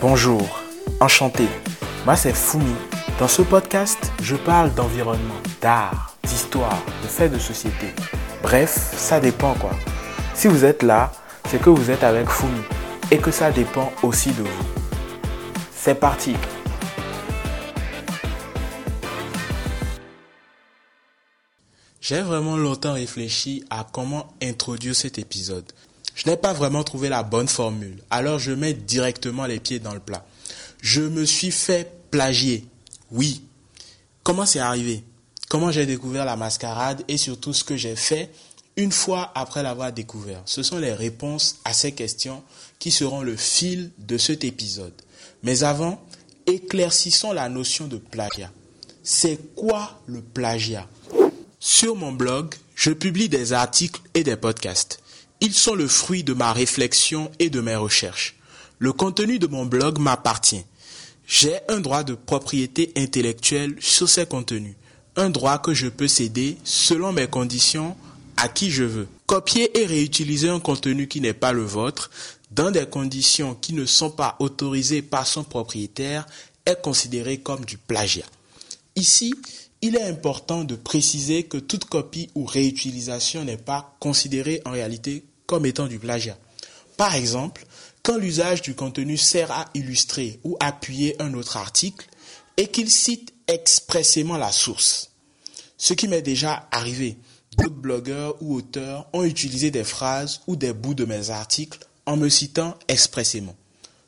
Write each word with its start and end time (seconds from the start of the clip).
Bonjour, 0.00 0.60
enchanté. 1.00 1.46
Moi 2.04 2.16
c'est 2.16 2.34
Fumi. 2.34 2.74
Dans 3.18 3.28
ce 3.28 3.42
podcast, 3.42 4.12
je 4.22 4.36
parle 4.36 4.72
d'environnement, 4.74 5.40
d'art, 5.60 6.14
d'histoire, 6.22 6.82
de 7.02 7.08
faits 7.08 7.32
de 7.32 7.38
société. 7.38 7.88
Bref, 8.42 8.70
ça 8.96 9.18
dépend 9.20 9.54
quoi. 9.54 9.72
Si 10.34 10.46
vous 10.46 10.64
êtes 10.64 10.82
là, 10.82 11.12
c'est 11.48 11.60
que 11.60 11.70
vous 11.70 11.90
êtes 11.90 12.04
avec 12.04 12.28
Fumi 12.30 12.62
et 13.10 13.18
que 13.18 13.30
ça 13.30 13.50
dépend 13.50 13.92
aussi 14.02 14.30
de 14.30 14.42
vous. 14.42 14.64
C'est 15.72 15.98
parti. 15.98 16.36
J'ai 22.08 22.22
vraiment 22.22 22.56
longtemps 22.56 22.94
réfléchi 22.94 23.64
à 23.68 23.86
comment 23.92 24.32
introduire 24.42 24.96
cet 24.96 25.18
épisode. 25.18 25.70
Je 26.14 26.26
n'ai 26.26 26.38
pas 26.38 26.54
vraiment 26.54 26.82
trouvé 26.82 27.10
la 27.10 27.22
bonne 27.22 27.48
formule, 27.48 28.02
alors 28.08 28.38
je 28.38 28.52
mets 28.52 28.72
directement 28.72 29.44
les 29.44 29.60
pieds 29.60 29.78
dans 29.78 29.92
le 29.92 30.00
plat. 30.00 30.24
Je 30.80 31.02
me 31.02 31.26
suis 31.26 31.50
fait 31.50 31.92
plagier. 32.10 32.64
Oui. 33.10 33.42
Comment 34.22 34.46
c'est 34.46 34.58
arrivé? 34.58 35.04
Comment 35.50 35.70
j'ai 35.70 35.84
découvert 35.84 36.24
la 36.24 36.36
mascarade 36.36 37.04
et 37.08 37.18
surtout 37.18 37.52
ce 37.52 37.62
que 37.62 37.76
j'ai 37.76 37.94
fait 37.94 38.30
une 38.76 38.90
fois 38.90 39.30
après 39.34 39.62
l'avoir 39.62 39.92
découvert? 39.92 40.40
Ce 40.46 40.62
sont 40.62 40.78
les 40.78 40.94
réponses 40.94 41.56
à 41.66 41.74
ces 41.74 41.92
questions 41.92 42.42
qui 42.78 42.90
seront 42.90 43.20
le 43.20 43.36
fil 43.36 43.90
de 43.98 44.16
cet 44.16 44.44
épisode. 44.44 44.94
Mais 45.42 45.62
avant, 45.62 46.02
éclaircissons 46.46 47.32
la 47.32 47.50
notion 47.50 47.86
de 47.86 47.98
plagiat. 47.98 48.50
C'est 49.02 49.54
quoi 49.54 50.00
le 50.06 50.22
plagiat? 50.22 50.88
Sur 51.60 51.96
mon 51.96 52.12
blog, 52.12 52.54
je 52.74 52.90
publie 52.92 53.28
des 53.28 53.52
articles 53.52 54.00
et 54.14 54.22
des 54.22 54.36
podcasts. 54.36 55.00
Ils 55.40 55.54
sont 55.54 55.74
le 55.74 55.88
fruit 55.88 56.24
de 56.24 56.32
ma 56.32 56.52
réflexion 56.52 57.30
et 57.38 57.50
de 57.50 57.60
mes 57.60 57.76
recherches. 57.76 58.36
Le 58.78 58.92
contenu 58.92 59.38
de 59.38 59.46
mon 59.46 59.66
blog 59.66 59.98
m'appartient. 59.98 60.64
J'ai 61.26 61.58
un 61.68 61.80
droit 61.80 62.04
de 62.04 62.14
propriété 62.14 62.92
intellectuelle 62.96 63.76
sur 63.80 64.08
ces 64.08 64.26
contenus, 64.26 64.76
un 65.16 65.30
droit 65.30 65.58
que 65.58 65.74
je 65.74 65.88
peux 65.88 66.08
céder 66.08 66.56
selon 66.64 67.12
mes 67.12 67.26
conditions 67.26 67.96
à 68.36 68.48
qui 68.48 68.70
je 68.70 68.84
veux. 68.84 69.08
Copier 69.26 69.78
et 69.80 69.84
réutiliser 69.84 70.48
un 70.48 70.60
contenu 70.60 71.08
qui 71.08 71.20
n'est 71.20 71.34
pas 71.34 71.52
le 71.52 71.64
vôtre 71.64 72.10
dans 72.50 72.70
des 72.70 72.86
conditions 72.86 73.54
qui 73.54 73.74
ne 73.74 73.84
sont 73.84 74.10
pas 74.10 74.36
autorisées 74.38 75.02
par 75.02 75.26
son 75.26 75.44
propriétaire 75.44 76.24
est 76.64 76.80
considéré 76.80 77.38
comme 77.38 77.64
du 77.64 77.78
plagiat. 77.78 78.26
Ici, 78.96 79.34
il 79.80 79.96
est 79.96 80.02
important 80.02 80.64
de 80.64 80.74
préciser 80.74 81.44
que 81.44 81.58
toute 81.58 81.84
copie 81.84 82.30
ou 82.34 82.44
réutilisation 82.44 83.44
n'est 83.44 83.56
pas 83.56 83.96
considérée 84.00 84.60
en 84.64 84.72
réalité 84.72 85.24
comme 85.46 85.66
étant 85.66 85.86
du 85.86 85.98
plagiat. 85.98 86.36
Par 86.96 87.14
exemple, 87.14 87.64
quand 88.02 88.16
l'usage 88.16 88.62
du 88.62 88.74
contenu 88.74 89.16
sert 89.16 89.52
à 89.52 89.66
illustrer 89.74 90.40
ou 90.44 90.56
appuyer 90.60 91.20
un 91.22 91.34
autre 91.34 91.56
article 91.56 92.08
et 92.56 92.66
qu'il 92.68 92.90
cite 92.90 93.32
expressément 93.46 94.36
la 94.36 94.50
source. 94.50 95.10
Ce 95.76 95.94
qui 95.94 96.08
m'est 96.08 96.22
déjà 96.22 96.68
arrivé. 96.72 97.16
D'autres 97.56 97.74
blogueurs 97.74 98.34
ou 98.40 98.56
auteurs 98.56 99.08
ont 99.12 99.24
utilisé 99.24 99.70
des 99.70 99.84
phrases 99.84 100.40
ou 100.46 100.56
des 100.56 100.72
bouts 100.72 100.94
de 100.94 101.04
mes 101.04 101.30
articles 101.30 101.78
en 102.04 102.16
me 102.16 102.28
citant 102.28 102.76
expressément. 102.88 103.56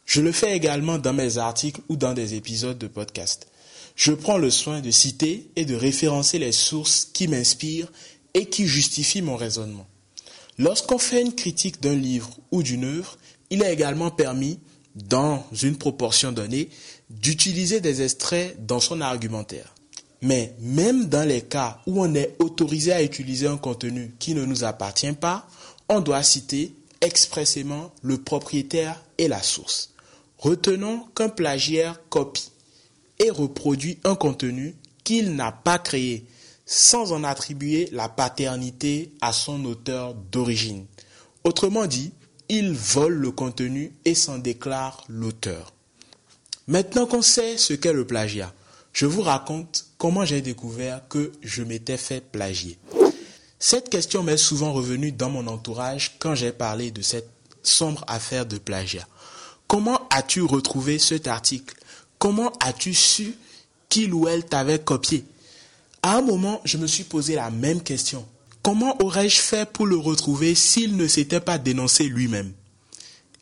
Je 0.04 0.20
le 0.20 0.32
fais 0.32 0.56
également 0.56 0.98
dans 0.98 1.12
mes 1.12 1.38
articles 1.38 1.80
ou 1.88 1.96
dans 1.96 2.12
des 2.12 2.34
épisodes 2.34 2.78
de 2.78 2.86
podcast. 2.88 3.49
Je 3.96 4.12
prends 4.12 4.38
le 4.38 4.50
soin 4.50 4.80
de 4.80 4.90
citer 4.90 5.50
et 5.56 5.64
de 5.64 5.74
référencer 5.74 6.38
les 6.38 6.52
sources 6.52 7.08
qui 7.12 7.28
m'inspirent 7.28 7.90
et 8.34 8.46
qui 8.46 8.66
justifient 8.66 9.22
mon 9.22 9.36
raisonnement. 9.36 9.86
Lorsqu'on 10.58 10.98
fait 10.98 11.22
une 11.22 11.34
critique 11.34 11.80
d'un 11.80 11.94
livre 11.94 12.30
ou 12.50 12.62
d'une 12.62 12.84
œuvre, 12.84 13.18
il 13.50 13.62
est 13.62 13.72
également 13.72 14.10
permis, 14.10 14.58
dans 14.94 15.44
une 15.62 15.76
proportion 15.76 16.32
donnée, 16.32 16.68
d'utiliser 17.08 17.80
des 17.80 18.02
extraits 18.02 18.56
dans 18.66 18.80
son 18.80 19.00
argumentaire. 19.00 19.74
Mais 20.22 20.54
même 20.60 21.06
dans 21.06 21.26
les 21.26 21.42
cas 21.42 21.80
où 21.86 22.02
on 22.02 22.14
est 22.14 22.36
autorisé 22.40 22.92
à 22.92 23.02
utiliser 23.02 23.46
un 23.46 23.56
contenu 23.56 24.14
qui 24.18 24.34
ne 24.34 24.44
nous 24.44 24.64
appartient 24.64 25.12
pas, 25.12 25.48
on 25.88 26.00
doit 26.00 26.22
citer 26.22 26.74
expressément 27.00 27.92
le 28.02 28.18
propriétaire 28.18 29.02
et 29.16 29.28
la 29.28 29.42
source. 29.42 29.94
Retenons 30.38 31.06
qu'un 31.14 31.28
plagiaire 31.28 32.00
copie 32.10 32.50
et 33.20 33.30
reproduit 33.30 33.98
un 34.02 34.16
contenu 34.16 34.74
qu'il 35.04 35.36
n'a 35.36 35.52
pas 35.52 35.78
créé 35.78 36.26
sans 36.66 37.12
en 37.12 37.22
attribuer 37.22 37.88
la 37.92 38.08
paternité 38.08 39.12
à 39.20 39.32
son 39.32 39.64
auteur 39.64 40.14
d'origine. 40.14 40.86
Autrement 41.44 41.86
dit, 41.86 42.12
il 42.48 42.72
vole 42.72 43.14
le 43.14 43.30
contenu 43.30 43.92
et 44.04 44.14
s'en 44.14 44.38
déclare 44.38 45.04
l'auteur. 45.08 45.72
Maintenant 46.66 47.06
qu'on 47.06 47.22
sait 47.22 47.56
ce 47.58 47.74
qu'est 47.74 47.92
le 47.92 48.06
plagiat, 48.06 48.52
je 48.92 49.06
vous 49.06 49.22
raconte 49.22 49.86
comment 49.98 50.24
j'ai 50.24 50.40
découvert 50.40 51.06
que 51.08 51.32
je 51.42 51.62
m'étais 51.62 51.96
fait 51.96 52.20
plagier. 52.20 52.78
Cette 53.58 53.90
question 53.90 54.22
m'est 54.22 54.36
souvent 54.36 54.72
revenue 54.72 55.12
dans 55.12 55.30
mon 55.30 55.46
entourage 55.46 56.16
quand 56.18 56.34
j'ai 56.34 56.52
parlé 56.52 56.90
de 56.90 57.02
cette 57.02 57.30
sombre 57.62 58.04
affaire 58.08 58.46
de 58.46 58.58
plagiat. 58.58 59.06
Comment 59.66 60.08
as-tu 60.10 60.42
retrouvé 60.42 60.98
cet 60.98 61.26
article? 61.26 61.74
Comment 62.20 62.52
as-tu 62.60 62.92
su 62.92 63.34
qu'il 63.88 64.12
ou 64.12 64.28
elle 64.28 64.44
t'avait 64.44 64.78
copié? 64.78 65.24
À 66.02 66.18
un 66.18 66.20
moment, 66.20 66.60
je 66.66 66.76
me 66.76 66.86
suis 66.86 67.04
posé 67.04 67.34
la 67.34 67.50
même 67.50 67.82
question. 67.82 68.26
Comment 68.62 69.02
aurais-je 69.02 69.40
fait 69.40 69.66
pour 69.66 69.86
le 69.86 69.96
retrouver 69.96 70.54
s'il 70.54 70.98
ne 70.98 71.08
s'était 71.08 71.40
pas 71.40 71.56
dénoncé 71.56 72.04
lui-même? 72.04 72.52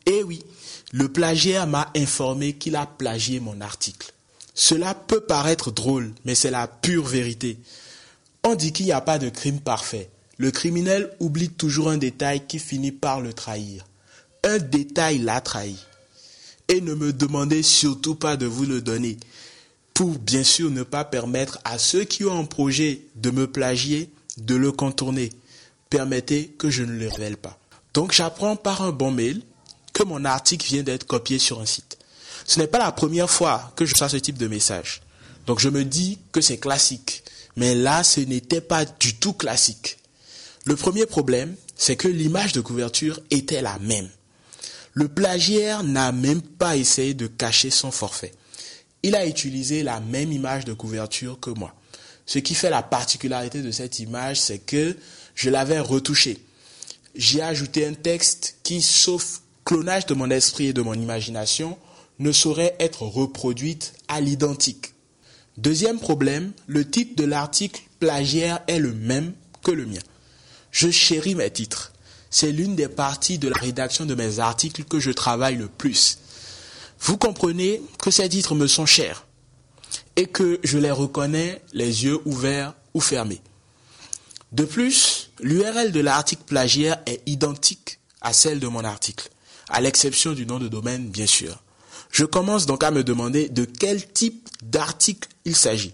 Eh 0.05 0.23
oui, 0.23 0.41
le 0.93 1.11
plagiaire 1.11 1.67
m'a 1.67 1.91
informé 1.93 2.53
qu'il 2.53 2.77
a 2.77 2.85
plagié 2.85 3.41
mon 3.41 3.59
article. 3.59 4.13
Cela 4.53 4.95
peut 4.95 5.21
paraître 5.21 5.71
drôle, 5.71 6.13
mais 6.23 6.33
c'est 6.33 6.49
la 6.49 6.67
pure 6.67 7.05
vérité. 7.05 7.57
On 8.45 8.55
dit 8.55 8.71
qu'il 8.71 8.85
n'y 8.85 8.93
a 8.93 9.01
pas 9.01 9.19
de 9.19 9.27
crime 9.27 9.59
parfait. 9.59 10.09
Le 10.37 10.51
criminel 10.51 11.11
oublie 11.19 11.49
toujours 11.49 11.89
un 11.89 11.97
détail 11.97 12.47
qui 12.47 12.59
finit 12.59 12.93
par 12.93 13.19
le 13.19 13.33
trahir. 13.33 13.85
Un 14.45 14.57
détail 14.57 15.17
l'a 15.17 15.41
trahi 15.41 15.75
et 16.69 16.81
ne 16.81 16.93
me 16.93 17.11
demandez 17.11 17.63
surtout 17.63 18.15
pas 18.15 18.37
de 18.37 18.45
vous 18.45 18.65
le 18.65 18.81
donner 18.81 19.17
pour 19.93 20.17
bien 20.17 20.43
sûr 20.43 20.71
ne 20.71 20.83
pas 20.83 21.03
permettre 21.03 21.59
à 21.65 21.77
ceux 21.77 22.05
qui 22.05 22.23
ont 22.23 22.39
un 22.39 22.45
projet 22.45 23.01
de 23.15 23.31
me 23.31 23.47
plagier 23.47 24.09
de 24.37 24.55
le 24.55 24.71
contourner. 24.71 25.31
Permettez 25.89 26.55
que 26.57 26.69
je 26.69 26.83
ne 26.83 26.93
le 26.93 27.09
révèle 27.09 27.35
pas. 27.35 27.59
Donc 27.93 28.13
j'apprends 28.13 28.55
par 28.55 28.81
un 28.81 28.91
bon 28.91 29.11
mail 29.11 29.41
que 29.91 30.03
mon 30.03 30.23
article 30.23 30.65
vient 30.67 30.83
d'être 30.83 31.05
copié 31.05 31.37
sur 31.37 31.59
un 31.59 31.65
site. 31.65 31.97
Ce 32.45 32.59
n'est 32.59 32.67
pas 32.67 32.77
la 32.77 32.93
première 32.93 33.29
fois 33.29 33.73
que 33.75 33.85
je 33.85 33.93
reçois 33.93 34.07
ce 34.07 34.15
type 34.15 34.37
de 34.37 34.47
message. 34.47 35.01
Donc 35.47 35.59
je 35.59 35.67
me 35.67 35.83
dis 35.83 36.19
que 36.31 36.39
c'est 36.39 36.59
classique. 36.59 37.23
Mais 37.57 37.75
là, 37.75 38.05
ce 38.05 38.21
n'était 38.21 38.61
pas 38.61 38.85
du 38.85 39.15
tout 39.15 39.33
classique. 39.33 39.97
Le 40.63 40.77
premier 40.77 41.05
problème, 41.07 41.55
c'est 41.75 41.97
que 41.97 42.07
l'image 42.07 42.53
de 42.53 42.61
couverture 42.61 43.19
était 43.31 43.61
la 43.61 43.77
même. 43.79 44.07
Le 44.93 45.07
plagiaire 45.07 45.83
n'a 45.83 46.11
même 46.11 46.41
pas 46.41 46.77
essayé 46.77 47.13
de 47.13 47.27
cacher 47.27 47.69
son 47.69 47.91
forfait. 47.91 48.33
Il 49.03 49.15
a 49.15 49.25
utilisé 49.25 49.83
la 49.83 49.99
même 49.99 50.31
image 50.31 50.65
de 50.65 50.73
couverture 50.73 51.39
que 51.39 51.51
moi. 51.51 51.73
Ce 52.25 52.39
qui 52.39 52.53
fait 52.53 52.69
la 52.69 52.83
particularité 52.83 53.61
de 53.61 53.71
cette 53.71 53.99
image, 53.99 54.39
c'est 54.39 54.59
que 54.59 54.95
je 55.35 55.49
l'avais 55.49 55.79
retouchée. 55.79 56.37
J'ai 57.15 57.41
ajouté 57.41 57.85
un 57.85 57.93
texte 57.93 58.57
qui, 58.63 58.81
sauf 58.81 59.41
clonage 59.65 60.05
de 60.05 60.13
mon 60.13 60.29
esprit 60.29 60.67
et 60.67 60.73
de 60.73 60.81
mon 60.81 60.93
imagination, 60.93 61.77
ne 62.19 62.31
saurait 62.31 62.75
être 62.79 63.03
reproduite 63.03 63.93
à 64.07 64.21
l'identique. 64.21 64.93
Deuxième 65.57 65.99
problème, 65.99 66.51
le 66.67 66.89
titre 66.89 67.15
de 67.15 67.25
l'article 67.25 67.81
plagiaire 67.99 68.61
est 68.67 68.79
le 68.79 68.93
même 68.93 69.33
que 69.63 69.71
le 69.71 69.85
mien. 69.85 70.01
Je 70.71 70.89
chéris 70.89 71.35
mes 71.35 71.49
titres 71.49 71.93
c'est 72.29 72.51
l'une 72.51 72.75
des 72.75 72.87
parties 72.87 73.39
de 73.39 73.49
la 73.49 73.57
rédaction 73.57 74.05
de 74.05 74.15
mes 74.15 74.39
articles 74.39 74.83
que 74.83 74.99
je 74.99 75.11
travaille 75.11 75.55
le 75.55 75.67
plus. 75.67 76.19
Vous 76.99 77.17
comprenez 77.17 77.81
que 78.01 78.11
ces 78.11 78.29
titres 78.29 78.55
me 78.55 78.67
sont 78.67 78.85
chers 78.85 79.25
et 80.15 80.25
que 80.25 80.59
je 80.63 80.77
les 80.77 80.91
reconnais 80.91 81.61
les 81.73 82.03
yeux 82.03 82.19
ouverts 82.25 82.73
ou 82.93 83.01
fermés. 83.01 83.41
De 84.51 84.65
plus, 84.65 85.31
l'URL 85.39 85.91
de 85.91 85.99
l'article 85.99 86.43
plagiaire 86.45 87.01
est 87.05 87.21
identique 87.25 87.99
à 88.21 88.33
celle 88.33 88.59
de 88.59 88.67
mon 88.67 88.83
article, 88.83 89.29
à 89.69 89.79
l'exception 89.79 90.33
du 90.33 90.45
nom 90.45 90.59
de 90.59 90.67
domaine, 90.67 91.09
bien 91.09 91.27
sûr. 91.27 91.61
Je 92.11 92.25
commence 92.25 92.65
donc 92.65 92.83
à 92.83 92.91
me 92.91 93.03
demander 93.03 93.49
de 93.49 93.65
quel 93.65 94.11
type 94.11 94.49
d'article 94.63 95.29
il 95.45 95.55
s'agit. 95.55 95.93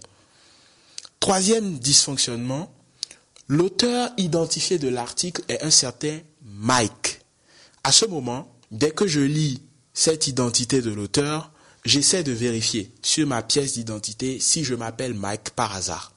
Troisième 1.20 1.78
dysfonctionnement, 1.78 2.72
L'auteur 3.48 4.10
identifié 4.16 4.76
de 4.76 4.88
l'article 4.88 5.40
est 5.48 5.62
un 5.62 5.70
certain 5.70 6.18
Mike. 6.42 7.20
À 7.84 7.92
ce 7.92 8.04
moment, 8.04 8.52
dès 8.72 8.90
que 8.90 9.06
je 9.06 9.20
lis 9.20 9.62
cette 9.94 10.26
identité 10.26 10.82
de 10.82 10.90
l'auteur, 10.90 11.52
j'essaie 11.84 12.24
de 12.24 12.32
vérifier 12.32 12.90
sur 13.02 13.24
ma 13.28 13.44
pièce 13.44 13.74
d'identité 13.74 14.40
si 14.40 14.64
je 14.64 14.74
m'appelle 14.74 15.14
Mike 15.14 15.50
par 15.50 15.76
hasard. 15.76 16.12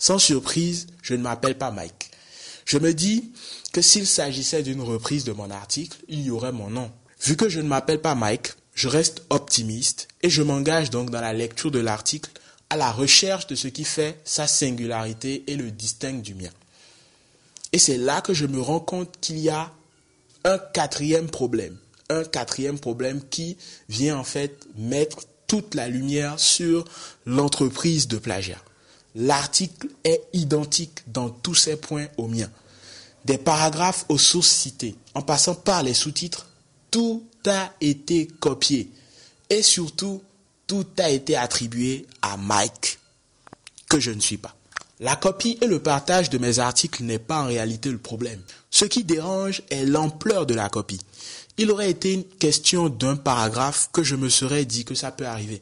Sans 0.00 0.18
surprise, 0.18 0.88
je 1.00 1.14
ne 1.14 1.22
m'appelle 1.22 1.56
pas 1.56 1.70
Mike. 1.70 2.10
Je 2.64 2.78
me 2.78 2.92
dis 2.92 3.30
que 3.72 3.80
s'il 3.80 4.08
s'agissait 4.08 4.64
d'une 4.64 4.80
reprise 4.80 5.22
de 5.22 5.32
mon 5.32 5.52
article, 5.52 5.98
il 6.08 6.22
y 6.22 6.30
aurait 6.32 6.50
mon 6.50 6.70
nom. 6.70 6.90
Vu 7.22 7.36
que 7.36 7.48
je 7.48 7.60
ne 7.60 7.68
m'appelle 7.68 8.00
pas 8.00 8.16
Mike, 8.16 8.48
je 8.74 8.88
reste 8.88 9.22
optimiste 9.30 10.08
et 10.22 10.28
je 10.28 10.42
m'engage 10.42 10.90
donc 10.90 11.10
dans 11.10 11.20
la 11.20 11.34
lecture 11.34 11.70
de 11.70 11.78
l'article 11.78 12.30
à 12.68 12.76
la 12.76 12.90
recherche 12.90 13.46
de 13.46 13.54
ce 13.54 13.68
qui 13.68 13.84
fait 13.84 14.20
sa 14.24 14.48
singularité 14.48 15.44
et 15.46 15.54
le 15.54 15.70
distingue 15.70 16.20
du 16.20 16.34
mien. 16.34 16.50
Et 17.74 17.78
c'est 17.78 17.98
là 17.98 18.20
que 18.20 18.32
je 18.32 18.46
me 18.46 18.60
rends 18.60 18.78
compte 18.78 19.16
qu'il 19.20 19.40
y 19.40 19.50
a 19.50 19.72
un 20.44 20.58
quatrième 20.58 21.28
problème. 21.28 21.76
Un 22.08 22.22
quatrième 22.22 22.78
problème 22.78 23.20
qui 23.30 23.56
vient 23.88 24.16
en 24.16 24.22
fait 24.22 24.64
mettre 24.76 25.24
toute 25.48 25.74
la 25.74 25.88
lumière 25.88 26.38
sur 26.38 26.84
l'entreprise 27.26 28.06
de 28.06 28.18
plagiat. 28.18 28.62
L'article 29.16 29.88
est 30.04 30.22
identique 30.32 31.00
dans 31.08 31.30
tous 31.30 31.56
ses 31.56 31.74
points 31.74 32.06
au 32.16 32.28
mien. 32.28 32.48
Des 33.24 33.38
paragraphes 33.38 34.04
aux 34.08 34.18
sources 34.18 34.52
citées, 34.52 34.94
en 35.14 35.22
passant 35.22 35.56
par 35.56 35.82
les 35.82 35.94
sous-titres, 35.94 36.46
tout 36.92 37.26
a 37.44 37.72
été 37.80 38.28
copié. 38.38 38.88
Et 39.50 39.62
surtout, 39.62 40.22
tout 40.68 40.86
a 40.98 41.10
été 41.10 41.34
attribué 41.34 42.06
à 42.22 42.36
Mike, 42.36 43.00
que 43.88 43.98
je 43.98 44.12
ne 44.12 44.20
suis 44.20 44.38
pas. 44.38 44.54
La 45.04 45.16
copie 45.16 45.58
et 45.60 45.66
le 45.66 45.80
partage 45.80 46.30
de 46.30 46.38
mes 46.38 46.60
articles 46.60 47.04
n'est 47.04 47.18
pas 47.18 47.42
en 47.42 47.46
réalité 47.46 47.90
le 47.90 47.98
problème. 47.98 48.40
Ce 48.70 48.86
qui 48.86 49.04
dérange 49.04 49.60
est 49.68 49.84
l'ampleur 49.84 50.46
de 50.46 50.54
la 50.54 50.70
copie. 50.70 51.02
Il 51.58 51.70
aurait 51.70 51.90
été 51.90 52.14
une 52.14 52.24
question 52.24 52.88
d'un 52.88 53.14
paragraphe 53.14 53.90
que 53.92 54.02
je 54.02 54.16
me 54.16 54.30
serais 54.30 54.64
dit 54.64 54.86
que 54.86 54.94
ça 54.94 55.12
peut 55.12 55.26
arriver. 55.26 55.60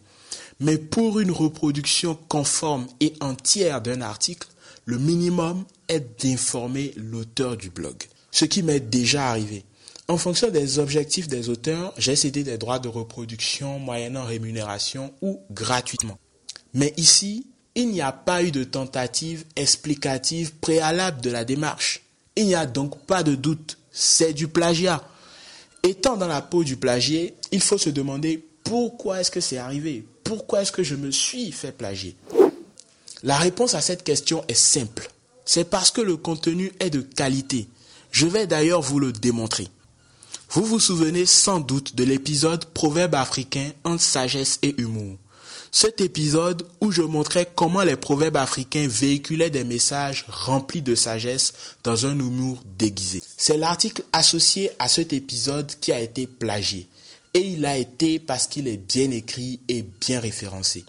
Mais 0.61 0.79
pour 0.79 1.19
une 1.19 1.33
reproduction 1.33 2.17
conforme 2.29 2.87
et 3.01 3.15
entière 3.21 3.83
d'un 3.83 4.01
article, 4.01 4.47
le 4.85 4.99
minimum 4.99 5.65
est 5.89 6.23
d'informer 6.25 6.95
l'auteur 6.97 7.57
du 7.57 7.69
blog. 7.69 7.97
Ce 8.31 8.45
qui 8.45 8.63
m'est 8.63 8.79
déjà 8.79 9.29
arrivé. 9.29 9.65
En 10.07 10.19
fonction 10.19 10.51
des 10.51 10.79
objectifs 10.79 11.27
des 11.27 11.49
auteurs, 11.49 11.93
j'ai 11.99 12.15
cédé 12.15 12.45
des 12.45 12.59
droits 12.59 12.79
de 12.79 12.87
reproduction 12.87 13.81
moyennant 13.81 14.25
rémunération 14.25 15.13
ou 15.21 15.41
gratuitement. 15.51 16.19
Mais 16.75 16.95
ici, 16.97 17.49
il 17.75 17.89
n'y 17.89 18.01
a 18.01 18.13
pas 18.13 18.43
eu 18.43 18.51
de 18.51 18.65
tentative 18.65 19.45
explicative 19.57 20.53
préalable 20.55 21.21
de 21.21 21.31
la 21.31 21.45
démarche. 21.45 22.03
Il 22.37 22.47
n'y 22.47 22.55
a 22.55 22.67
donc 22.67 22.99
pas 23.07 23.23
de 23.23 23.35
doute, 23.35 23.79
c'est 23.91 24.33
du 24.33 24.49
plagiat. 24.49 25.03
Étant 25.83 26.17
dans 26.17 26.29
la 26.29 26.43
peau 26.43 26.65
du 26.65 26.77
plagier, 26.77 27.35
il 27.51 27.61
faut 27.61 27.79
se 27.79 27.91
demander 27.91 28.45
pourquoi 28.65 29.21
est-ce 29.21 29.31
que 29.31 29.41
c'est 29.41 29.59
arrivé? 29.59 30.07
Pourquoi 30.23 30.63
est-ce 30.63 30.73
que 30.73 30.83
je 30.83 30.95
me 30.95 31.11
suis 31.11 31.51
fait 31.51 31.73
plagier? 31.73 32.17
La 33.23 33.37
réponse 33.37 33.75
à 33.75 33.81
cette 33.81 34.05
question 34.05 34.45
est 34.49 34.55
simple. 34.55 35.11
C'est 35.45 35.69
parce 35.69 35.91
que 35.91 36.01
le 36.01 36.17
contenu 36.17 36.73
est 36.79 36.91
de 36.91 37.01
qualité. 37.01 37.69
Je 38.11 38.27
vais 38.27 38.47
d'ailleurs 38.47 38.83
vous 38.83 38.99
le 38.99 39.13
démontrer. 39.13 39.69
Vous 40.51 40.65
vous 40.65 40.81
souvenez 40.81 41.27
sans 41.27 41.61
doute 41.61 41.97
de 41.97 42.05
l'épisode 42.05 42.67
Proverbe 42.67 43.15
africain 43.15 43.71
entre 43.85 44.03
sagesse 44.03 44.59
et 44.63 44.81
humour. 44.81 45.17
Cet 45.75 46.03
épisode 46.03 46.69
où 46.83 46.93
je 46.93 47.01
montrais 47.01 47.49
comment 47.55 47.83
les 47.83 47.97
proverbes 47.97 48.37
africains 48.37 48.87
véhiculaient 48.87 49.49
des 49.49 49.65
messages 49.65 50.27
remplis 50.29 50.83
de 50.83 50.95
sagesse 50.95 51.55
dans 51.83 52.05
un 52.05 52.13
humour 52.19 52.63
déguisé. 52.79 53.23
C'est 53.39 53.57
l'article 53.57 54.05
associé 54.13 54.71
à 54.79 54.89
cet 54.89 55.15
épisode 55.15 55.73
qui 55.81 55.91
a 55.91 55.99
été 55.99 56.27
plagié. 56.27 56.89
Et 57.33 57.41
il 57.41 57.65
a 57.65 57.79
été 57.79 58.19
parce 58.19 58.49
qu'il 58.49 58.69
est 58.69 58.77
bien 58.77 59.11
écrit 59.11 59.61
et 59.69 59.83
bien 59.99 60.21
référencé. 60.21 60.85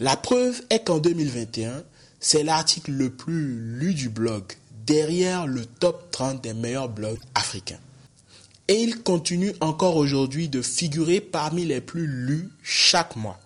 La 0.00 0.16
preuve 0.16 0.62
est 0.70 0.82
qu'en 0.82 0.98
2021, 0.98 1.84
c'est 2.18 2.42
l'article 2.42 2.92
le 2.92 3.10
plus 3.10 3.60
lu 3.78 3.92
du 3.92 4.08
blog, 4.08 4.44
derrière 4.86 5.46
le 5.46 5.66
top 5.66 6.10
30 6.10 6.42
des 6.42 6.54
meilleurs 6.54 6.88
blogs 6.88 7.20
africains. 7.34 7.80
Et 8.68 8.80
il 8.80 9.02
continue 9.02 9.52
encore 9.60 9.96
aujourd'hui 9.96 10.48
de 10.48 10.62
figurer 10.62 11.20
parmi 11.20 11.66
les 11.66 11.82
plus 11.82 12.06
lus 12.06 12.48
chaque 12.62 13.14
mois. 13.16 13.38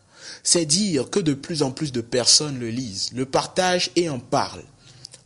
C'est 0.43 0.67
dire 0.67 1.11
que 1.11 1.21
de 1.21 1.35
plus 1.35 1.63
en 1.63 1.71
plus 1.71 1.93
de 1.93 2.01
personnes 2.01 2.59
le 2.59 2.71
lisent, 2.71 3.11
le 3.15 3.27
partagent 3.27 3.91
et 3.97 4.09
en 4.09 4.19
parlent. 4.19 4.65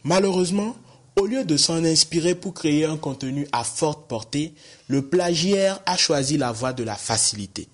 Malheureusement, 0.05 0.77
au 1.17 1.27
lieu 1.27 1.45
de 1.45 1.57
s'en 1.57 1.85
inspirer 1.85 2.35
pour 2.35 2.55
créer 2.55 2.85
un 2.85 2.97
contenu 2.97 3.47
à 3.53 3.65
forte 3.65 4.09
portée, 4.09 4.55
le 4.89 5.03
plagiaire 5.03 5.81
a 5.87 5.97
choisi 5.97 6.39
la 6.39 6.53
voie 6.53 6.73
de 6.73 6.83
la 6.83 6.97
facilité. 6.97 7.69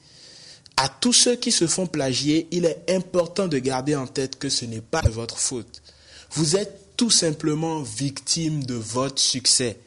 À 0.76 0.88
tous 0.88 1.12
ceux 1.12 1.36
qui 1.36 1.52
se 1.52 1.66
font 1.66 1.86
plagier, 1.86 2.48
il 2.50 2.64
est 2.64 2.84
important 2.90 3.48
de 3.48 3.58
garder 3.58 3.96
en 3.96 4.06
tête 4.06 4.38
que 4.38 4.48
ce 4.48 4.64
n'est 4.64 4.80
pas 4.80 5.02
de 5.02 5.10
votre 5.10 5.38
faute. 5.38 5.82
Vous 6.32 6.56
êtes 6.56 6.96
tout 6.96 7.10
simplement 7.10 7.82
victime 7.82 8.64
de 8.64 8.74
votre 8.74 9.20
succès. 9.20 9.78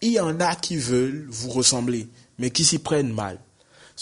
Il 0.00 0.12
y 0.12 0.20
en 0.20 0.40
a 0.40 0.56
qui 0.56 0.76
veulent 0.76 1.26
vous 1.28 1.50
ressembler, 1.50 2.08
mais 2.38 2.50
qui 2.50 2.64
s'y 2.64 2.78
prennent 2.78 3.12
mal. 3.12 3.38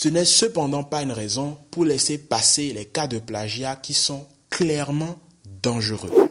Ce 0.03 0.09
n'est 0.09 0.25
cependant 0.25 0.83
pas 0.83 1.03
une 1.03 1.13
raison 1.13 1.59
pour 1.71 1.85
laisser 1.85 2.17
passer 2.17 2.73
les 2.73 2.87
cas 2.87 3.07
de 3.07 3.19
plagiat 3.19 3.77
qui 3.77 3.93
sont 3.93 4.27
clairement 4.49 5.19
dangereux. 5.63 6.31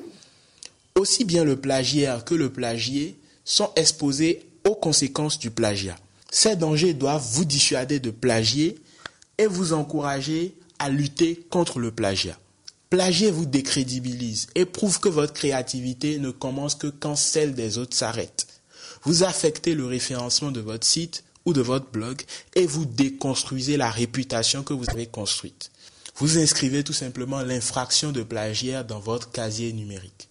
Aussi 0.96 1.24
bien 1.24 1.44
le 1.44 1.56
plagiaire 1.56 2.26
que 2.26 2.34
le 2.34 2.52
plagié 2.52 3.16
sont 3.46 3.70
exposés 3.76 4.44
aux 4.68 4.74
conséquences 4.74 5.38
du 5.38 5.52
plagiat. 5.52 6.00
Ces 6.32 6.56
dangers 6.56 6.96
doivent 6.96 7.28
vous 7.34 7.46
dissuader 7.46 8.00
de 8.00 8.10
plagier 8.10 8.80
et 9.38 9.46
vous 9.46 9.74
encourager 9.74 10.56
à 10.80 10.90
lutter 10.90 11.46
contre 11.52 11.78
le 11.78 11.92
plagiat. 11.92 12.40
Plagier 12.90 13.30
vous 13.30 13.46
décrédibilise 13.46 14.48
et 14.56 14.66
prouve 14.66 15.00
que 15.00 15.10
votre 15.10 15.34
créativité 15.34 16.18
ne 16.18 16.32
commence 16.32 16.74
que 16.74 16.88
quand 16.88 17.16
celle 17.16 17.54
des 17.54 17.78
autres 17.78 17.96
s'arrête 17.96 18.48
vous 19.04 19.24
affectez 19.24 19.76
le 19.76 19.86
référencement 19.86 20.52
de 20.52 20.60
votre 20.60 20.86
site 20.86 21.24
de 21.54 21.62
votre 21.62 21.90
blog 21.92 22.22
et 22.56 22.66
vous 22.66 22.86
déconstruisez 22.86 23.78
la 23.78 23.90
réputation 23.90 24.64
que 24.64 24.74
vous 24.74 24.90
avez 24.90 25.08
construite. 25.08 25.72
Vous 26.16 26.38
inscrivez 26.38 26.84
tout 26.84 26.94
simplement 26.94 27.42
l'infraction 27.42 28.12
de 28.12 28.24
plagiat 28.24 28.84
dans 28.84 29.00
votre 29.00 29.32
casier 29.32 29.72
numérique. 29.74 30.28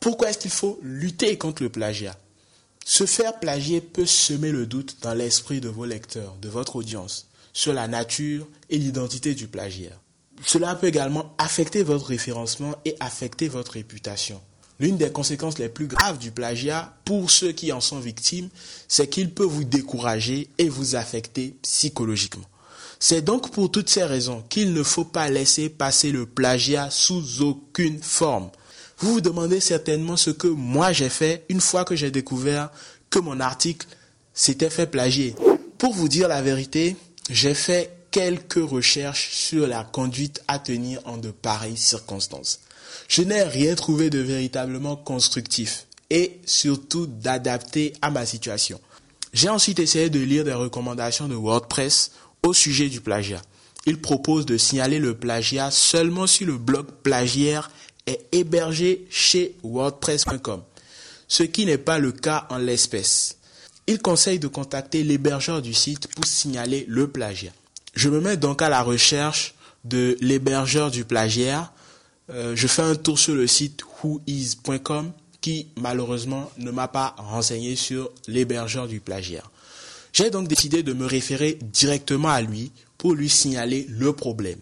Pourquoi 0.00 0.30
est-ce 0.30 0.38
qu'il 0.38 0.50
faut 0.50 0.78
lutter 0.82 1.36
contre 1.36 1.62
le 1.62 1.68
plagiat? 1.68 2.16
Se 2.84 3.04
faire 3.04 3.38
plagier 3.40 3.80
peut 3.80 4.06
semer 4.06 4.52
le 4.52 4.66
doute 4.66 4.98
dans 5.02 5.14
l'esprit 5.14 5.60
de 5.60 5.68
vos 5.68 5.84
lecteurs, 5.84 6.36
de 6.40 6.48
votre 6.48 6.76
audience, 6.76 7.28
sur 7.52 7.72
la 7.72 7.88
nature 7.88 8.46
et 8.70 8.78
l'identité 8.78 9.34
du 9.34 9.48
plagiat. 9.48 10.00
Cela 10.46 10.74
peut 10.76 10.86
également 10.86 11.34
affecter 11.38 11.82
votre 11.82 12.06
référencement 12.06 12.76
et 12.84 12.96
affecter 13.00 13.48
votre 13.48 13.72
réputation. 13.72 14.40
L'une 14.80 14.96
des 14.96 15.10
conséquences 15.10 15.58
les 15.58 15.68
plus 15.68 15.88
graves 15.88 16.18
du 16.18 16.30
plagiat 16.30 16.94
pour 17.04 17.30
ceux 17.30 17.52
qui 17.52 17.72
en 17.72 17.80
sont 17.80 17.98
victimes, 17.98 18.48
c'est 18.86 19.08
qu'il 19.08 19.34
peut 19.34 19.44
vous 19.44 19.64
décourager 19.64 20.48
et 20.58 20.68
vous 20.68 20.94
affecter 20.94 21.56
psychologiquement. 21.62 22.46
C'est 23.00 23.22
donc 23.22 23.50
pour 23.50 23.70
toutes 23.70 23.88
ces 23.88 24.04
raisons 24.04 24.44
qu'il 24.48 24.72
ne 24.72 24.82
faut 24.82 25.04
pas 25.04 25.28
laisser 25.28 25.68
passer 25.68 26.12
le 26.12 26.26
plagiat 26.26 26.90
sous 26.90 27.42
aucune 27.42 28.00
forme. 28.02 28.50
Vous 28.98 29.14
vous 29.14 29.20
demandez 29.20 29.60
certainement 29.60 30.16
ce 30.16 30.30
que 30.30 30.48
moi 30.48 30.92
j'ai 30.92 31.08
fait 31.08 31.44
une 31.48 31.60
fois 31.60 31.84
que 31.84 31.94
j'ai 31.94 32.10
découvert 32.10 32.70
que 33.10 33.20
mon 33.20 33.38
article 33.40 33.86
s'était 34.34 34.70
fait 34.70 34.86
plagier. 34.86 35.34
Pour 35.78 35.92
vous 35.94 36.08
dire 36.08 36.28
la 36.28 36.42
vérité, 36.42 36.96
j'ai 37.30 37.54
fait 37.54 37.92
quelques 38.10 38.54
recherches 38.54 39.30
sur 39.30 39.66
la 39.66 39.84
conduite 39.84 40.42
à 40.48 40.58
tenir 40.58 41.00
en 41.04 41.16
de 41.16 41.30
pareilles 41.30 41.76
circonstances. 41.76 42.60
Je 43.08 43.22
n'ai 43.22 43.42
rien 43.42 43.74
trouvé 43.74 44.10
de 44.10 44.18
véritablement 44.18 44.96
constructif 44.96 45.86
et 46.10 46.38
surtout 46.46 47.06
d'adapté 47.06 47.92
à 48.02 48.10
ma 48.10 48.26
situation. 48.26 48.80
J'ai 49.32 49.48
ensuite 49.48 49.78
essayé 49.78 50.10
de 50.10 50.20
lire 50.20 50.44
des 50.44 50.52
recommandations 50.52 51.28
de 51.28 51.34
WordPress 51.34 52.12
au 52.42 52.52
sujet 52.52 52.88
du 52.88 53.00
plagiat. 53.00 53.42
Il 53.86 54.00
propose 54.00 54.46
de 54.46 54.56
signaler 54.56 54.98
le 54.98 55.14
plagiat 55.16 55.70
seulement 55.70 56.26
si 56.26 56.44
le 56.44 56.56
blog 56.56 56.86
plagiaire 57.02 57.70
est 58.06 58.26
hébergé 58.32 59.06
chez 59.10 59.54
wordpress.com, 59.62 60.62
ce 61.26 61.42
qui 61.42 61.66
n'est 61.66 61.78
pas 61.78 61.98
le 61.98 62.12
cas 62.12 62.46
en 62.50 62.58
l'espèce. 62.58 63.36
Il 63.86 64.00
conseille 64.00 64.38
de 64.38 64.48
contacter 64.48 65.02
l'hébergeur 65.04 65.62
du 65.62 65.74
site 65.74 66.08
pour 66.08 66.26
signaler 66.26 66.84
le 66.88 67.08
plagiat. 67.08 67.52
Je 67.94 68.08
me 68.08 68.20
mets 68.20 68.36
donc 68.36 68.60
à 68.62 68.68
la 68.68 68.82
recherche 68.82 69.54
de 69.84 70.16
l'hébergeur 70.20 70.90
du 70.90 71.04
plagiat 71.04 71.72
euh, 72.30 72.54
je 72.54 72.66
fais 72.66 72.82
un 72.82 72.94
tour 72.94 73.18
sur 73.18 73.34
le 73.34 73.46
site 73.46 73.82
whois.com 74.02 75.12
qui 75.40 75.68
malheureusement 75.76 76.50
ne 76.58 76.70
m'a 76.70 76.88
pas 76.88 77.14
renseigné 77.18 77.76
sur 77.76 78.10
l'hébergeur 78.26 78.88
du 78.88 79.00
plagiat. 79.00 79.44
J'ai 80.12 80.30
donc 80.30 80.48
décidé 80.48 80.82
de 80.82 80.92
me 80.92 81.06
référer 81.06 81.58
directement 81.62 82.28
à 82.28 82.40
lui 82.40 82.72
pour 82.96 83.14
lui 83.14 83.28
signaler 83.28 83.86
le 83.88 84.12
problème. 84.12 84.58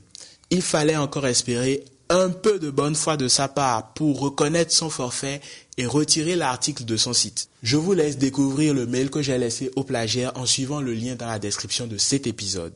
Il 0.50 0.62
fallait 0.62 0.96
encore 0.96 1.26
espérer 1.26 1.84
un 2.08 2.30
peu 2.30 2.58
de 2.58 2.70
bonne 2.70 2.94
foi 2.94 3.16
de 3.16 3.26
sa 3.26 3.48
part 3.48 3.92
pour 3.94 4.20
reconnaître 4.20 4.72
son 4.72 4.90
forfait 4.90 5.40
et 5.76 5.86
retirer 5.86 6.36
l'article 6.36 6.84
de 6.84 6.96
son 6.96 7.12
site. 7.12 7.48
Je 7.62 7.76
vous 7.76 7.94
laisse 7.94 8.18
découvrir 8.18 8.74
le 8.74 8.86
mail 8.86 9.10
que 9.10 9.22
j'ai 9.22 9.38
laissé 9.38 9.70
au 9.76 9.82
plagiaire 9.82 10.32
en 10.36 10.46
suivant 10.46 10.80
le 10.80 10.94
lien 10.94 11.16
dans 11.16 11.26
la 11.26 11.38
description 11.38 11.86
de 11.86 11.96
cet 11.98 12.26
épisode. 12.26 12.74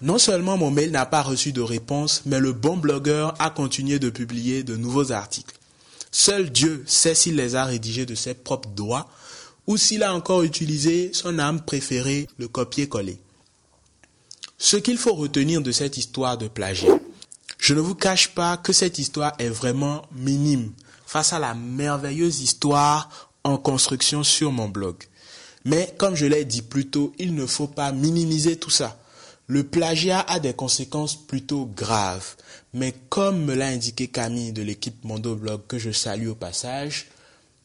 Non 0.00 0.18
seulement 0.18 0.56
mon 0.56 0.70
mail 0.70 0.92
n'a 0.92 1.06
pas 1.06 1.22
reçu 1.22 1.52
de 1.52 1.60
réponse, 1.60 2.22
mais 2.24 2.38
le 2.38 2.52
bon 2.52 2.76
blogueur 2.76 3.34
a 3.40 3.50
continué 3.50 3.98
de 3.98 4.10
publier 4.10 4.62
de 4.62 4.76
nouveaux 4.76 5.10
articles. 5.10 5.56
Seul 6.12 6.50
Dieu 6.50 6.84
sait 6.86 7.14
s'il 7.14 7.36
les 7.36 7.56
a 7.56 7.64
rédigés 7.64 8.06
de 8.06 8.14
ses 8.14 8.34
propres 8.34 8.68
doigts 8.70 9.08
ou 9.66 9.76
s'il 9.76 10.02
a 10.02 10.14
encore 10.14 10.42
utilisé 10.42 11.10
son 11.12 11.38
âme 11.38 11.60
préférée, 11.60 12.28
le 12.38 12.48
copier-coller. 12.48 13.18
Ce 14.56 14.76
qu'il 14.76 14.98
faut 14.98 15.14
retenir 15.14 15.62
de 15.62 15.72
cette 15.72 15.98
histoire 15.98 16.38
de 16.38 16.48
plagiat, 16.48 16.98
je 17.58 17.74
ne 17.74 17.80
vous 17.80 17.94
cache 17.94 18.28
pas 18.28 18.56
que 18.56 18.72
cette 18.72 18.98
histoire 18.98 19.34
est 19.38 19.48
vraiment 19.48 20.02
minime 20.12 20.72
face 21.06 21.32
à 21.32 21.38
la 21.38 21.54
merveilleuse 21.54 22.40
histoire 22.40 23.30
en 23.44 23.56
construction 23.56 24.22
sur 24.22 24.52
mon 24.52 24.68
blog. 24.68 24.96
Mais 25.64 25.94
comme 25.98 26.14
je 26.14 26.26
l'ai 26.26 26.44
dit 26.44 26.62
plus 26.62 26.88
tôt, 26.88 27.12
il 27.18 27.34
ne 27.34 27.46
faut 27.46 27.66
pas 27.66 27.92
minimiser 27.92 28.56
tout 28.56 28.70
ça. 28.70 28.97
Le 29.50 29.64
plagiat 29.64 30.20
a 30.28 30.40
des 30.40 30.52
conséquences 30.52 31.16
plutôt 31.16 31.64
graves. 31.74 32.36
Mais 32.74 32.94
comme 33.08 33.46
me 33.46 33.54
l'a 33.54 33.68
indiqué 33.68 34.06
Camille 34.06 34.52
de 34.52 34.60
l'équipe 34.60 35.02
Mondoblog 35.04 35.62
que 35.66 35.78
je 35.78 35.90
salue 35.90 36.28
au 36.28 36.34
passage, 36.34 37.06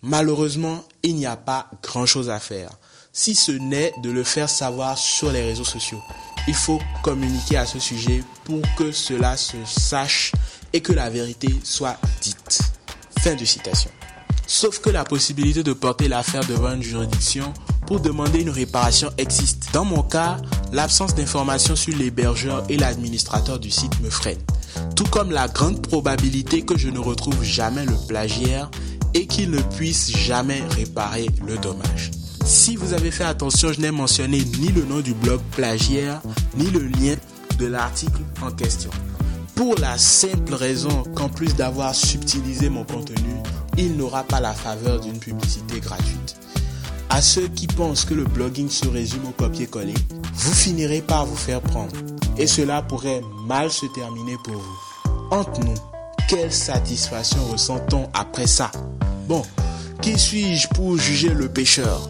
malheureusement, 0.01 0.81
il 1.03 1.15
n'y 1.15 1.25
a 1.25 1.35
pas 1.35 1.69
grand-chose 1.83 2.29
à 2.29 2.39
faire. 2.39 2.69
Si 3.11 3.35
ce 3.35 3.51
n'est 3.51 3.93
de 4.01 4.09
le 4.11 4.23
faire 4.23 4.49
savoir 4.49 4.97
sur 4.97 5.29
les 5.33 5.43
réseaux 5.43 5.65
sociaux. 5.65 6.01
Il 6.47 6.53
faut 6.53 6.79
communiquer 7.03 7.57
à 7.57 7.65
ce 7.65 7.79
sujet 7.79 8.23
pour 8.45 8.61
que 8.77 8.93
cela 8.93 9.35
se 9.35 9.57
sache 9.65 10.31
et 10.71 10.79
que 10.79 10.93
la 10.93 11.09
vérité 11.09 11.49
soit 11.65 11.97
dite. 12.21 12.61
Fin 13.19 13.35
de 13.35 13.43
citation. 13.43 13.91
Sauf 14.47 14.79
que 14.79 14.89
la 14.89 15.03
possibilité 15.03 15.63
de 15.63 15.73
porter 15.73 16.07
l'affaire 16.07 16.45
devant 16.45 16.73
une 16.73 16.81
juridiction 16.81 17.53
pour 17.87 17.99
demander 17.99 18.39
une 18.39 18.49
réparation 18.49 19.09
existe. 19.17 19.67
Dans 19.73 19.85
mon 19.85 20.03
cas, 20.03 20.37
l'absence 20.73 21.13
d'informations 21.15 21.75
sur 21.75 21.95
l'hébergeur 21.95 22.63
et 22.67 22.77
l'administrateur 22.77 23.59
du 23.59 23.69
site 23.69 24.01
me 24.01 24.09
freine. 24.09 24.39
Tout 24.95 25.05
comme 25.05 25.31
la 25.31 25.47
grande 25.47 25.81
probabilité 25.81 26.63
que 26.63 26.77
je 26.77 26.89
ne 26.89 26.99
retrouve 26.99 27.43
jamais 27.43 27.85
le 27.85 27.95
plagiaire 28.07 28.69
et 29.13 29.27
qu'il 29.27 29.51
ne 29.51 29.61
puisse 29.61 30.11
jamais 30.17 30.61
réparer 30.71 31.27
le 31.47 31.57
dommage. 31.57 32.11
Si 32.43 32.75
vous 32.75 32.93
avez 32.93 33.11
fait 33.11 33.23
attention, 33.23 33.71
je 33.71 33.79
n'ai 33.79 33.91
mentionné 33.91 34.43
ni 34.59 34.69
le 34.69 34.83
nom 34.83 34.99
du 34.99 35.13
blog 35.13 35.39
plagiaire, 35.51 36.21
ni 36.57 36.69
le 36.71 36.81
lien 36.81 37.15
de 37.59 37.67
l'article 37.67 38.21
en 38.41 38.51
question. 38.51 38.89
Pour 39.55 39.75
la 39.75 39.97
simple 39.99 40.55
raison 40.55 41.03
qu'en 41.15 41.29
plus 41.29 41.55
d'avoir 41.55 41.93
subtilisé 41.93 42.69
mon 42.69 42.83
contenu, 42.83 43.35
il 43.77 43.95
n'aura 43.95 44.23
pas 44.23 44.41
la 44.41 44.53
faveur 44.53 44.99
d'une 44.99 45.19
publicité 45.19 45.79
gratuite. 45.79 46.35
À 47.13 47.21
ceux 47.21 47.47
qui 47.47 47.67
pensent 47.67 48.05
que 48.05 48.15
le 48.15 48.23
blogging 48.23 48.71
se 48.71 48.87
résume 48.87 49.27
au 49.27 49.31
copier-coller, 49.33 49.93
vous 50.33 50.51
finirez 50.51 50.99
par 50.99 51.27
vous 51.27 51.35
faire 51.35 51.61
prendre. 51.61 51.95
Et 52.39 52.47
cela 52.47 52.81
pourrait 52.81 53.21
mal 53.45 53.69
se 53.69 53.85
terminer 53.85 54.35
pour 54.43 54.55
vous. 54.55 55.29
Entre 55.29 55.59
nous, 55.59 55.75
quelle 56.27 56.51
satisfaction 56.51 57.37
ressent-on 57.51 58.09
après 58.15 58.47
ça? 58.47 58.71
Bon, 59.27 59.43
qui 60.01 60.17
suis-je 60.17 60.67
pour 60.69 60.97
juger 60.97 61.29
le 61.29 61.49
pécheur 61.49 62.09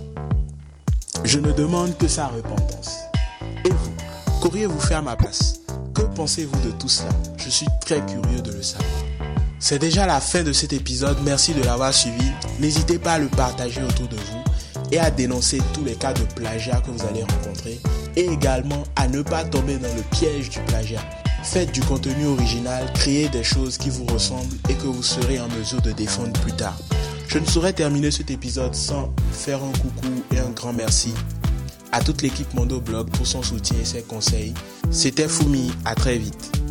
Je 1.26 1.40
ne 1.40 1.52
demande 1.52 1.98
que 1.98 2.08
sa 2.08 2.28
repentance. 2.28 3.00
Et 3.66 3.72
vous, 3.72 4.40
qu'auriez-vous 4.42 4.80
fait 4.80 4.96
à 4.96 5.02
ma 5.02 5.18
place? 5.18 5.60
Que 5.94 6.04
pensez-vous 6.04 6.62
de 6.62 6.72
tout 6.72 6.88
cela? 6.88 7.10
Je 7.36 7.50
suis 7.50 7.68
très 7.82 8.00
curieux 8.06 8.42
de 8.42 8.54
le 8.54 8.64
savoir. 8.64 8.88
C'est 9.60 9.80
déjà 9.80 10.06
la 10.06 10.22
fin 10.22 10.44
de 10.44 10.54
cet 10.54 10.72
épisode, 10.72 11.18
merci 11.26 11.54
de 11.54 11.62
l'avoir 11.62 11.94
suivi. 11.94 12.32
N'hésitez 12.62 13.00
pas 13.00 13.16
à 13.16 13.20
le 13.20 13.28
partager 13.28 13.84
autour 13.84 14.08
de 14.08 14.16
vous 14.16 14.43
et 14.94 15.00
à 15.00 15.10
dénoncer 15.10 15.58
tous 15.74 15.84
les 15.84 15.96
cas 15.96 16.14
de 16.14 16.22
plagiat 16.36 16.80
que 16.82 16.92
vous 16.92 17.04
allez 17.08 17.24
rencontrer 17.24 17.80
et 18.16 18.26
également 18.28 18.84
à 18.96 19.08
ne 19.08 19.24
pas 19.24 19.44
tomber 19.44 19.78
dans 19.78 19.94
le 19.96 20.04
piège 20.12 20.50
du 20.50 20.60
plagiat. 20.60 21.02
Faites 21.44 21.72
du 21.72 21.82
contenu 21.82 22.28
original, 22.28 22.86
créez 22.94 23.28
des 23.28 23.44
choses 23.44 23.80
qui 23.80 23.90
vous 23.90 24.06
ressemblent 24.06 24.56
et 24.70 24.76
que 24.76 24.86
vous 24.86 25.02
serez 25.02 25.40
en 25.40 25.48
mesure 25.50 25.82
de 25.82 25.92
défendre 25.92 26.40
plus 26.42 26.54
tard. 26.54 26.78
Je 27.28 27.40
ne 27.40 27.46
saurais 27.46 27.74
terminer 27.74 28.12
cet 28.12 28.30
épisode 28.30 28.76
sans 28.76 29.12
faire 29.32 29.64
un 29.64 29.72
coucou 29.80 30.24
et 30.32 30.38
un 30.38 30.52
grand 30.52 30.74
merci 30.74 31.12
à 31.92 32.02
toute 32.02 32.22
l'équipe 32.22 32.54
Mondo 32.54 32.80
Blog 32.80 33.10
pour 33.10 33.26
son 33.26 33.42
soutien 33.42 33.78
et 33.82 33.86
ses 33.86 34.04
conseils. 34.04 34.54
C'était 34.92 35.28
Fumi, 35.28 35.72
à 35.86 35.96
très 35.96 36.20
vite. 36.20 36.63